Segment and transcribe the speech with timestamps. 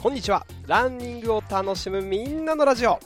[0.00, 0.46] こんにちは。
[0.68, 3.00] ランニングを楽しむみんなのラジオ。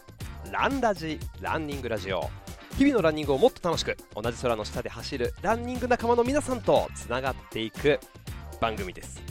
[0.51, 2.29] ランラジランニングラジオ。
[2.77, 7.99] 日々のランニングをもっと楽しく同じ空の下で走るランニング仲間の皆さんとつながっていく
[8.61, 9.23] 番組です。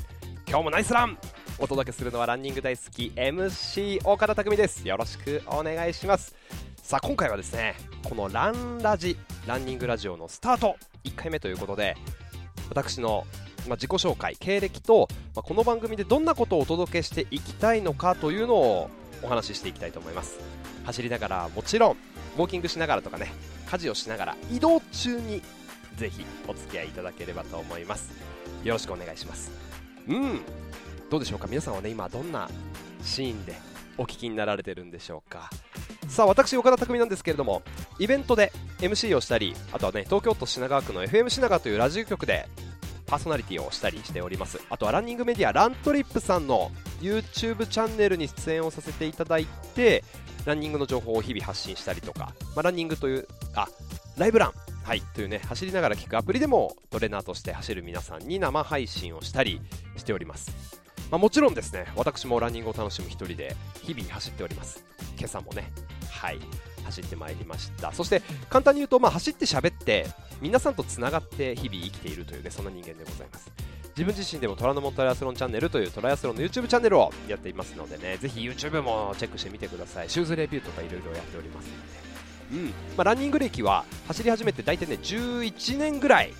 [0.47, 1.19] 今日もナイスラン。
[1.59, 4.87] お届けするのはランニング大好き MC 岡田匠です。
[4.87, 6.35] よろしくお願いします。
[6.81, 7.75] さあ今回はですね
[8.09, 11.95] このランラジランニングラジオのスタート1回目ということで
[12.69, 13.27] 私の
[13.67, 18.89] まあ、自己紹介、経歴と、まあ、この番組でどんなことをお届けしていきたいのかというのを
[19.23, 20.39] お話ししていきたいと思います。
[20.83, 23.31] 走りながらもちろんウォーキングしながらとかね
[23.69, 25.41] 家事をしながら移動中に
[25.95, 28.11] ぜひお付き合いいただければと思います。
[28.63, 29.51] よろしくお願いします。
[30.07, 30.41] うん。
[31.09, 31.47] どうでしょうか？
[31.47, 32.49] 皆さんはね今どんな
[33.03, 33.53] シーンで
[33.97, 35.51] お聞きになられてるんでしょうか？
[36.07, 37.61] さあ私岡田匠なんですけれども
[37.99, 42.47] イベントで MC をしたりあとはね東京都品川区の FM 品川というラジオ局で
[43.11, 44.61] パーソナリティをしたりしております。
[44.69, 49.45] あとはランニングメディアラントリップさんの YouTube チャンネルに出演をさせていただい
[49.75, 50.05] て
[50.45, 53.67] ランニングの情報を日々発信したりとか、まあ、ランニングというあ
[54.17, 54.53] ライブラン。
[54.85, 59.61] はい、というね走りながら聞くアプリでもトレーナーとして走る皆さんに生配信をしたり
[59.95, 64.83] しております、まあ、もちろんですね私もランニングを楽しむ一人で日々走っております。
[65.17, 65.71] 今朝もね。
[66.09, 66.39] はい。
[66.91, 67.91] 走ってまいりました。
[67.91, 70.07] そして簡単に言うと、まあ、走って喋って
[70.41, 73.51] 皆さんとつながって日々生きているというねそんな人間でございます。
[73.91, 80.09] 自分自身でも虎ノ門トライアスロンチャンネルというトライアスロンの YouTube チャンネルをやっていますのでねぜひ YouTube もチェックしてみてください。
[80.09, 81.67] シューズレビューとかいろいろやっております
[82.51, 82.67] ので、うん。
[82.69, 86.33] まあ、ランニング歴は走り始めて大体ね11年ぐらい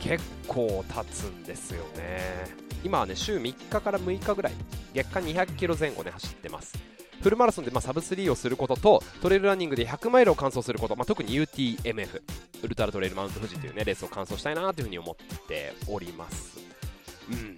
[0.00, 2.48] 結構経つんですよね。
[2.82, 4.52] 今はね週3日から6日ぐらい
[4.94, 6.78] 月間200キロ前後で走ってます。
[7.22, 12.22] フルマラソンでまあサブ3をすることとトレイルランニングで100マイルを完走すること、まあ、特に UTMF
[12.62, 16.58] ウルトラトレイルマウント富士という、ね、レースを完走したいなというふうに思っております、
[17.30, 17.56] うん。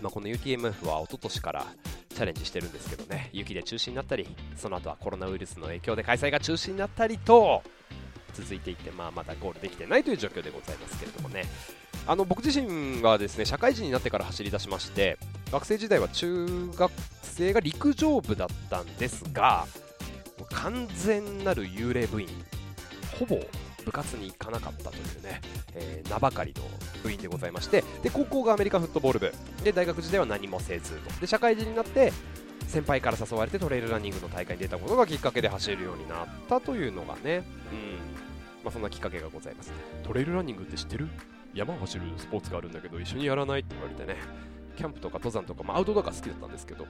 [0.00, 1.66] まあ、この UTMF は一昨年から
[2.10, 3.30] チャレンジしてるんですけどね。
[3.32, 7.62] 雪で中止になったりその後はコロナウイルスの影響で開催が中止になったりと
[8.34, 11.44] 続いていって、まあ、まだゴールできてないという状況でございますけれどもね。
[12.06, 15.18] あの僕自身はですね社会人になってから走り出しまして
[15.52, 16.90] 学生時代は中学
[17.40, 19.66] 生が陸上部だったんですが
[20.52, 22.28] 完全なる幽霊部員。
[23.18, 23.38] ほぼ
[23.84, 25.40] 部活に行かなかったというね、
[25.74, 26.62] えー、名ばかりの
[27.02, 29.32] 部員でございましてで高校がアメリカフットボール部。
[29.64, 31.20] で大学時代は何もせずと。
[31.20, 32.12] で社会人になって
[32.68, 37.42] 先輩から誘われてトレイルランニングの大会に出たことがきっかけで走るようになったというのがね、うん。
[38.62, 39.72] まあ、そんなきっかけがございます。
[40.04, 41.08] トレイルランニングって知ってる？
[41.54, 43.60] 山を走るスポーツがあるんだけど一緒にやらない？
[43.60, 44.18] って言われてね。
[44.76, 46.86] キャンプとか登山とか、まあ、アウトドアが好きだったんですけど。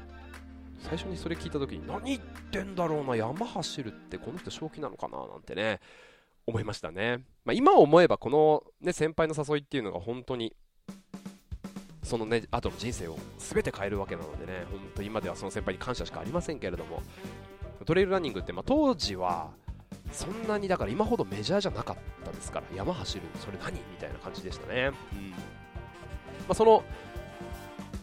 [0.80, 2.20] 最初にそれ聞いた時に何言っ
[2.50, 5.80] てんだろうな山走るってこの人正気なのかななんてね
[6.46, 10.54] 思いましたね、まあ、今思えばこの、ね、先輩の誘いっていうのが本当に
[12.02, 17.02] そのね後の人生を全て変えるわけなのでね本当今ではその先輩に感謝しかありませんけれども
[17.84, 19.50] トレイルランニングって、まあ、当時は
[20.12, 23.74] そんなにだから今ほどメジャーじゃなかったですから山走るそれ何？
[23.74, 25.30] みたいな感じでしたね、うん。
[25.30, 25.36] ま
[26.48, 26.82] あ、その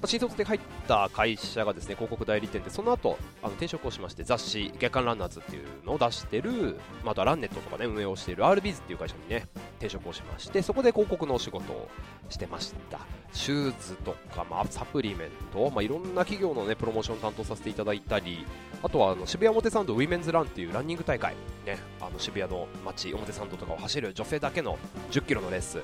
[0.05, 9.47] 新卒で入った会社がですね広告代理店でその後あの転職をしまして雑誌月刊ランナーズっていうのを出してる、まあ、あとはランネットとかね運営をしている RBs っていう会社にね
[9.77, 11.89] 転職をしましてそこで広告のお仕事を
[12.29, 12.99] してました。
[13.33, 18.45] シューズとか、まあ、サプリメント、まあ、いろんな企業のねプロモーションを担当させていただいたり
[18.81, 21.35] あとはあの渋谷表参道ウィメンズランっていうランニング大会
[21.65, 24.77] ねあの渋谷の街表参道とかを走る女性だけの
[25.11, 25.79] 1 0キロのレース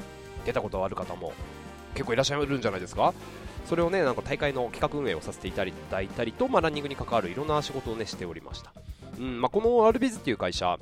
[0.45, 1.33] 出たことある方も
[1.93, 3.13] 結構いらっしゃるんじゃないですか。
[3.65, 8.73] それをねなんか大会の企画運営をさせていただいたりと、まあ、ランニングに関わるいろんな仕事をねしておりました、
[9.19, 10.77] うんまあ、このアルビズっていう会社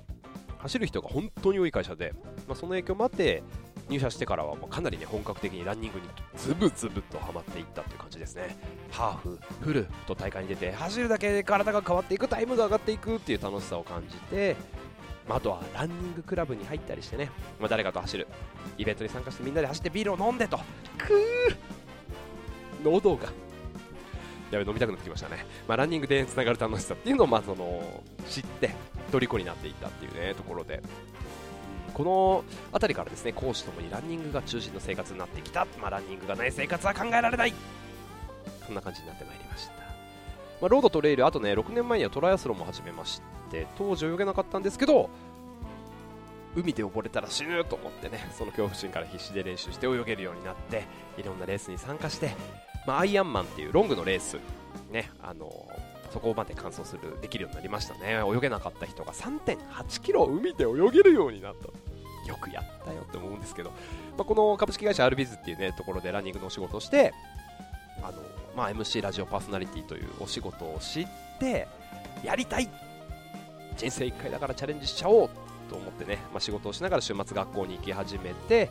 [0.59, 2.13] 走る人が本当に多い会社で、
[2.47, 3.43] まあ、その影響もあって
[3.89, 6.05] 入社してからはかなりね本格的にランニングに
[6.37, 8.55] ズブズブとハマっていったという感じですね。
[8.89, 14.55] ハーフ、フルと大会に出て走るだけで体が変わっていくタイムが上がっていくっていう楽しさを感じて
[15.27, 17.29] まあ、あとはランニングクラブに入ったりしてね、
[17.59, 18.27] まあ、誰かと走る
[18.77, 20.57] イベントに参加してみんなで走ってビールを飲んでと
[20.97, 21.71] くー
[22.83, 23.29] 喉が。
[24.51, 27.81] やべ飲みたくなってきましたね、まあ、ランニングでつながる楽しさっていうのをまあその
[28.28, 28.72] 知って
[29.09, 30.81] 虜になっていったっていうねところで。
[31.93, 37.53] この辺りからですね講師ともにランニングが中心の生活になってきた、まあ、ランニングがない生活は考えられない。
[38.66, 39.79] そんな感じになってまいりました、ま
[40.63, 45.09] あ、ロードとレールあとね6年前にはトライアスロンも始めまして当時泳げなかったんですけど
[46.55, 50.85] 海で溺れたら死ぬと思ってねその恐怖心から必死で練習して泳げるようになって
[51.17, 52.35] いろんなレースに参加して、
[52.85, 54.37] まあ、アイアンマンっていうロングのレース、
[54.91, 55.67] ねあの
[56.11, 58.16] そこまで完走するできるようになりましたね。
[58.16, 61.69] 泳げなかった人が3.8キロ海で泳げるようになった。
[62.28, 63.72] よくやったよって思うんですけど、
[64.17, 67.13] まあ、この株式会社アルビズっていうねところでランニングのお仕事をして
[68.03, 68.22] あの
[68.55, 71.07] まあ、MC ラジオパーソナリティというお仕事を知っ
[71.39, 71.67] て
[72.23, 72.69] やりたい。
[73.77, 75.29] 人生1回だからチャレンジしちゃおう
[75.69, 78.69] と思ってね、まあ、仕事をしながら週末学校に行き始めて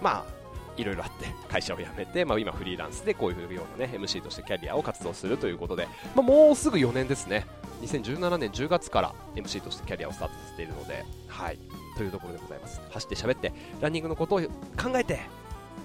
[0.00, 0.35] まあ
[0.76, 7.46] いろいろあって会社を辞めて、まあ、今フリーランスでこういうようなね MC としてキャリアを活動するということで、まあ、もうすぐ4年ですね。
[7.82, 11.58] 2017年10月から MC としてキャリアをスタートさせているのではい。
[11.96, 12.80] というところでございます。
[12.90, 14.46] 走って喋ってランニングのことを考
[14.94, 15.20] えて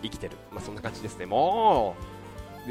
[0.02, 1.26] 生きてる、まあ、そんな感じですね。
[1.26, 2.22] もう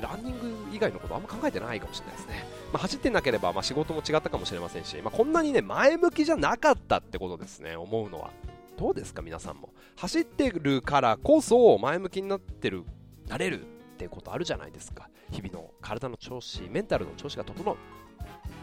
[0.00, 8.30] ランニング以外のことあんま考えてないかもしれないですね、まあ、走ってなければま仕事も違ったかもしれませんし、ま、こんなにね前向きじゃなかったってことですね思うのは。
[8.80, 9.74] どうですか皆さんも。
[9.96, 12.84] 走ってるからこそ前向きになってる
[13.28, 13.64] なれるっ
[13.98, 15.10] てことあるじゃないですか。
[15.30, 17.76] 日々の体の調子メンタルの調子が整う。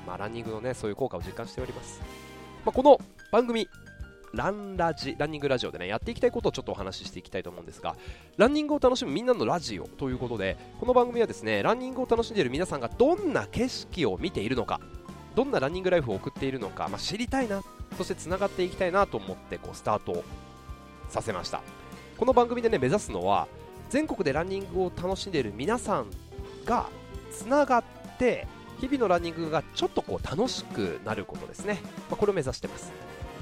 [0.08, 2.00] まあランニングのねそういう効果を実感しております、
[2.66, 3.00] まあ、この
[3.32, 3.68] 番組
[4.34, 7.96] ランラジランニングラジオでねやっていきたいことをちょっとお話ししていきたいと思うんですが
[8.38, 14.80] ランニングを楽しむみんなのラジオということでこの番組はですねランニングを楽しんでいる皆さんがどんな景色を見ているのか
[15.36, 17.62] どんなランニングライフを送っているのか、まあ、知りたいな
[17.98, 20.24] そしてつながっていきたいなと思ってこうスタート
[21.10, 21.62] させました。
[22.18, 23.48] この番組でね目指すのは
[23.90, 26.08] 全国でランニングを楽しんでいる皆さん
[26.66, 26.90] が
[27.32, 27.84] つながっ
[28.18, 28.48] て
[28.80, 31.80] 日々のランニングがちょっとこう楽しくなることですね、
[32.10, 32.92] まあ、これを目指してます。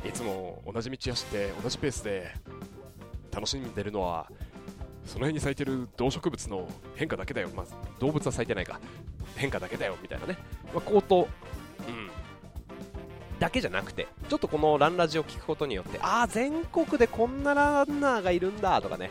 [0.07, 2.31] いつも同じ道走って同じペースで
[3.33, 4.27] 楽しんでるのは
[5.05, 7.65] その辺に咲いてる動植物の変化だけだよ、まあ、
[7.99, 8.79] 動物は咲いてないか。
[9.35, 9.97] 変化だけだよ。
[10.01, 10.37] みたいなね、
[10.73, 11.27] まあ、口頭、うん、
[13.39, 19.09] だけじゃなくてちょっとこのランラジを聞くことによってああ全国でこんなランナーがいるんだとかね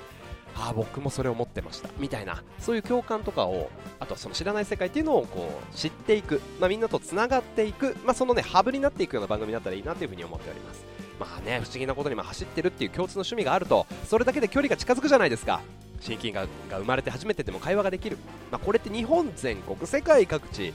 [0.56, 10.84] ああ僕もそれを持ってましたみたいなそういう共感とかをあとはその知らない世界っていうのをこう知っていく、まあ、みんなとつながっていく、まあ、そのねハブになっていくような番組だったらいいなというふうに思っております。
[11.18, 15.60] まあね不思議なことにも走ってるっていう共通の趣味があるとそれだけで距離が近づくじゃないですか。
[16.00, 18.18] 親近感が生まれて初めてでも会話ができる、
[18.52, 20.74] まあ、これって日本全国世界各地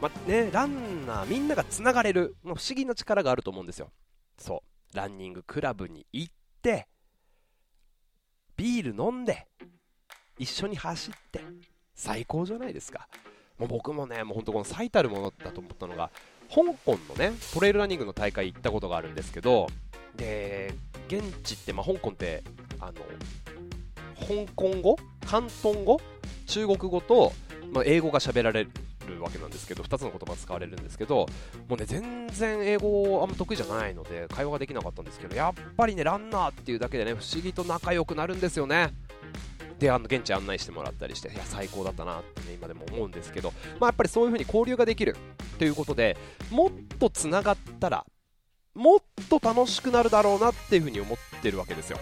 [0.00, 3.90] まね、ランナーみんながつながれる、不思議な力があると思うんですよ。
[4.38, 4.62] そ
[4.92, 4.96] う。
[4.96, 6.86] ランニングクラブに行って、
[8.56, 9.46] ビール飲んで、
[10.38, 11.40] 一緒に走って、
[11.94, 13.08] 最高じゃないですか。
[13.58, 16.10] もう僕もね、もう本当この最たるものだと思ったのが、
[16.50, 19.66] 香港のね、トレイルランニングの大会行ったことがあるんですけど、
[20.14, 20.74] で、
[21.08, 22.44] 現地って、まあ、香港って、
[22.80, 22.92] あの、
[24.14, 24.96] 香港語？
[25.26, 26.00] 広東語？
[26.46, 27.32] 中国語と、
[27.72, 28.70] まあ、英語が喋られる
[29.06, 31.26] るわけなんですけど2つの言葉使われるんですけど
[31.68, 38.92] もうね全然英語あんま得意じゃないので会話ができなかったんですけどやっぱりねランナーっていうだけでね不思議と仲良くなるんですよね。
[39.78, 45.16] であの現地案内してもらったりしていや最高だったなって、ね、今でも思うんですけど、まあ、やっぱりそういう風に交流ができる
[45.58, 46.16] ということで
[46.50, 48.06] もっとつながったら
[48.74, 51.98] もっと楽しくなるだろうなっていう風に思ってるわけですよ。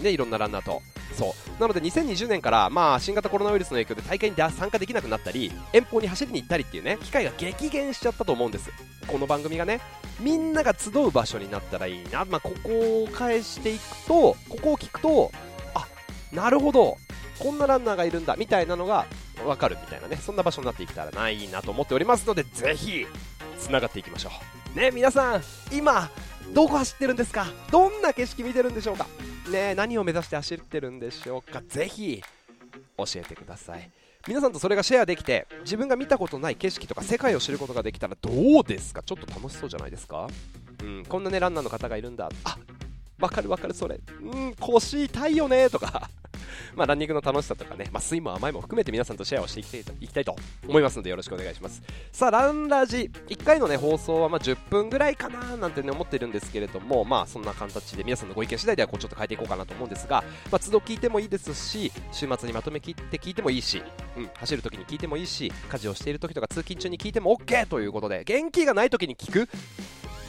[0.00, 0.82] ね、いろんなランナーと。
[1.16, 1.60] そう。
[1.60, 8.70] なので2020年から、まあ、新型コロナウイルスの影響で大会に参加できなくなったり遠方に走りに行ったりっていうね機会が激減しちゃったと思うんです。
[9.06, 9.80] この番組がね
[10.20, 15.30] みんなが集う場所になったらいいな、まあ、ここを返していくとここを聞くと
[15.74, 15.86] あ
[16.32, 16.98] なるほど。
[17.38, 18.34] こんなランナーがいるんだ。
[18.36, 19.04] みたいなのが
[19.44, 20.16] 分かるみたいなね。
[20.16, 23.06] そんな場所になっていけたらないなと思っておりますのでぜひ
[23.58, 24.30] つながっていきましょ
[24.74, 24.78] う。
[24.78, 26.10] ね皆さん今
[26.52, 27.46] どこ走ってるんですか？
[27.70, 29.06] どんな景色見てるんでしょうか？
[29.50, 31.62] ね何を目指して走ってるんでしょうか？
[31.68, 32.22] ぜひ
[32.96, 33.90] 教えてください。
[34.28, 39.02] 皆さんとそれがシェアできて自分が見たことない景色とか世界を知ることができたらどうですか？
[39.02, 40.28] ちょっと楽しそうじゃないですか？
[40.82, 42.28] うんこんなねランナーの方がいるんだ。
[42.44, 42.58] あ
[43.18, 44.00] わかるわかるそれ。
[44.20, 46.10] うん腰痛いよねとか。
[46.74, 49.60] まあ、ランニングの楽しさとかね、まあ、酸いも甘いも含めて皆さんとシェアをして
[50.00, 50.36] いきたいと
[50.66, 51.82] 思いますのでよろしくお願いします。
[52.12, 63.82] さあランラジ1回のね放送はま10分ぐらいかななんてね思ってるんですけれどもまあそんな形で皆さんのご意見次第ではこうちょっと変えていこうかなと思うんですが、まあ、都度聞いてもいいですし週末にまとめ切って聞いてもいいし、
[64.16, 69.48] うん、走るときに聞いてもいいし家事をしているときとか通勤中に聞いても OK ということで元気がないときに聞く。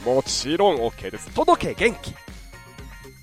[0.04, 1.30] もちろん OK です。
[1.34, 2.14] 届け元気。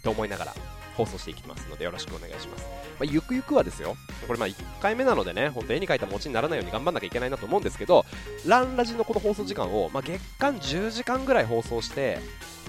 [0.04, 0.54] と思いながら
[0.96, 2.85] 放送していきますのでよろしくお願いします。
[3.00, 3.96] まあ、ゆくゆくはですよ、
[4.28, 8.06] これまあ1回目なのでね、本当絵に描いた餅にならないように頑張んなきゃいけないなと思うんですけど、
[8.46, 12.20] ランラジのこの放送時間を、まあ、月間10時間ぐらい放送して、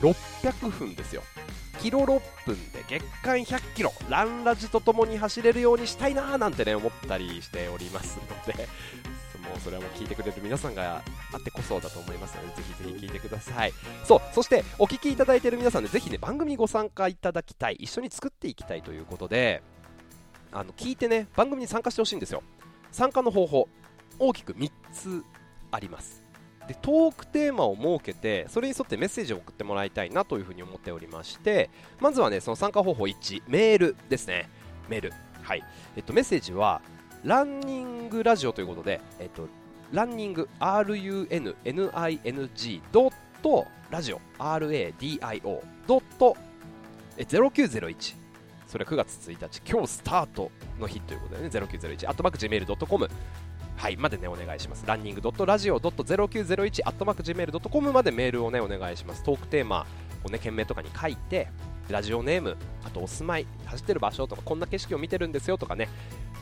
[0.01, 1.23] 600分ですよ。
[1.81, 8.69] キロ6分で月間100キロ、ランラジとともに走れるようにしたいなーなんてね、思ったりしておりますので、
[9.47, 11.03] もうそれはもう聞いてくれる皆さんが
[11.33, 13.73] あってこそだと思いますので、ぜひぜひ聞いてください。
[14.05, 19.63] そう、そしてお聞きいただいている皆さんで、ぜひね、番組にご参加いただきたい、一緒に作っていきたいということで、
[20.53, 22.43] あの聞いてね、番組に参加してほしいんですよ。
[22.91, 23.69] 参加の方法、
[24.19, 25.25] 大きく3つ
[25.71, 26.27] あります。
[26.67, 34.49] でトークテーマを設けてそれに沿ってメッセージを送ってもらいたいなというふうに思っておりましてまずはねその参加方法1メールですね。
[34.89, 35.13] メール。
[35.43, 35.63] はい。
[35.97, 36.83] えっとメッセージは
[37.25, 39.49] ランニングラジオということで、えっと、
[39.93, 41.23] ランニング RUNNING
[42.93, 43.13] ドッ
[43.43, 44.21] トラジオ。
[44.39, 46.37] RADIO ドット。
[47.17, 48.26] 0901
[48.67, 53.09] それは9月1日今日スタートの日ということでね0901アットマーク Gmail.com
[53.77, 54.85] はいまでねお願いします。
[54.87, 59.23] ランニング .radio.0901 アットマーク Gmail.com までメールをねお願いします。
[59.23, 59.87] トークテーマ
[60.25, 61.49] をね件名とかに書いて
[61.89, 65.89] ラジオネームあとお住まい走ってる場所とかこんな景色を見てるんですよとかね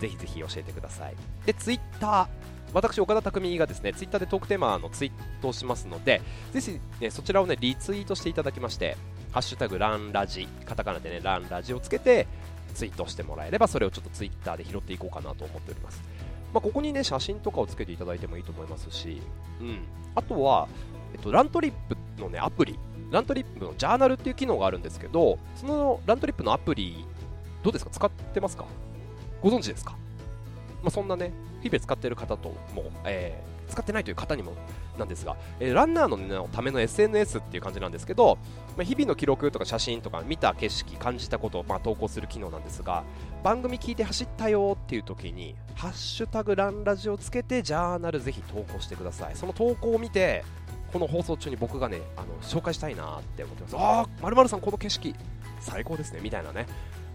[0.00, 1.14] ぜひぜひ教えてください。
[1.44, 2.26] でツイッター。
[2.72, 6.20] 私、岡田匠がですねツイッターでトークテーマのツイートをしますので、
[6.52, 8.96] ぜひ、ね、そちらをねリツイートしていただきまして、
[9.34, 12.28] ハッシュタグランラジ、カタカナでねランラジをつけて
[12.72, 16.00] ツイートしてもらえれば、それをちょっとツイッターで拾っていこうかなと思っております。
[16.52, 19.20] まあ、ここにね写真とかをつけていただいてもいいと思いますし、
[19.60, 19.80] うん、
[20.14, 20.68] あとは、
[21.12, 22.78] えっと、ラントリップのねアプリ、
[23.10, 27.04] ラントリップのジャーナルっていう機能があるんですけど、そのラントリップのアプリ、
[27.64, 27.90] どうですか？
[27.90, 28.66] 使ってますか？
[29.42, 29.96] ご存知ですか？
[30.80, 34.54] まあ、そんなね、日々使ってる方とも、えー、使ってないという方にも
[34.98, 38.38] なんですが、えー、ランナーの,、ね、ための SNS っていう感じなんですけど、
[38.76, 43.04] まあ、日々の記録とか写真とか見た景色、感じたことを、まあ、投稿する機能なんですが、
[43.42, 49.36] 番組聞いて走ったよっていう時に、ハッシュタグランラジをつけて、ジャーナルぜひ投稿してください。
[49.36, 50.44] その投稿を見て、
[50.92, 53.76] この放送中に僕がね、あの紹介したいなって思ってます。
[53.76, 55.14] ああ、まるさん、この景色、
[55.60, 56.66] 最高ですね、みたいなね。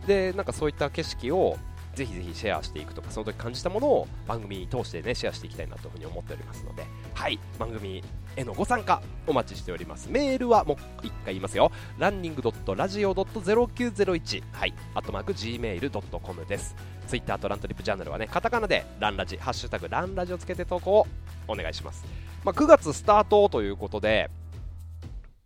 [0.06, 1.58] で、なんかそういった景色を、
[2.00, 8.02] ぜひぜひシェアしていくとかその時感じたものを番組に通してねシェアしていきたいなというふうに思っておりますのではい番組
[8.38, 10.08] へのご参加お待ちしております。
[10.10, 11.74] メールはもう一回言いますよ。
[11.98, 16.74] ランニング .radio.0901 はいアットマーク gmail.com です。
[17.06, 21.08] ツイッターとラントリップジャーナルはねカタカナでランラジハッシュタグランラジをつけて投稿を
[21.50, 22.06] お願いします、
[22.46, 24.30] まあ、9月スタートということで、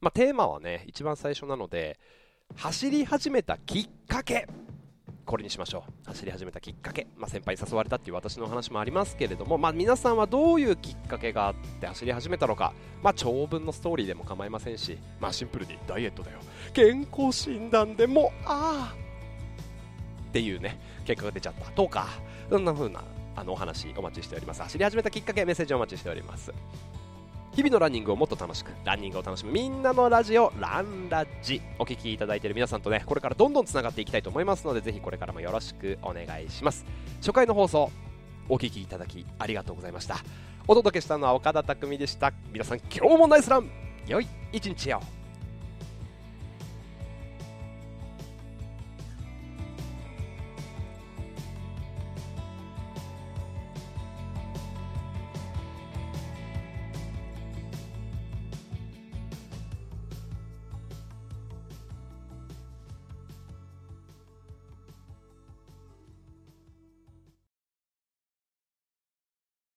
[0.01, 1.98] まあ、テーマはね一番最初なので
[2.57, 4.48] 走り始めたきっかけ。
[5.25, 6.08] これにしましょう。
[6.08, 16.39] 走り始めたきっかけ、まあ、先輩に誘われたっていう私の話もありますけれども、まあ、皆さんはどういうきっかけがあって走り始めたのか、まあ、長文のストーリーでも構いませんし、まあ、シンプルにダイエットだよ。
[16.74, 18.96] 健康診断でもああ
[20.30, 21.72] っていうね結果が出ちゃった。
[21.72, 22.08] とか
[22.50, 23.03] そんな風な
[23.36, 24.62] あのお話お待ちしております。
[24.62, 26.51] 走り始めたきっかけメッセージお待ちしております。
[27.55, 31.62] 日々のランニングをもっと楽しくランニングを楽しむみんなのラジオランラジ。
[31.77, 36.83] お聴きいただいている皆さんとねこれからどんどんつながっていきたいと思いますのでぜひこれからもよろしくお願いします。
[37.17, 37.91] 初回の放送
[38.50, 40.17] お聴きいただきありがとうございました。
[40.67, 42.33] お届けしたのは岡田匠でした。
[42.51, 43.69] 皆さん今日もナイスラン。
[44.07, 45.23] 良い一日を。